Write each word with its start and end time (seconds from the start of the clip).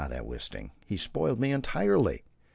that 0.09 0.25
Wisting, 0.25 0.71
he 0.83 0.97
spoiled 0.97 1.39
me 1.39 1.51
entirely. 1.51 2.23